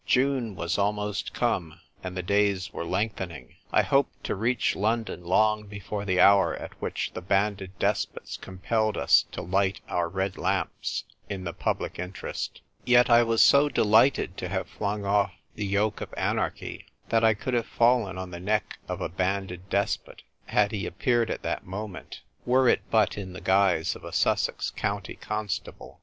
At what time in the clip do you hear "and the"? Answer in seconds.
2.03-2.23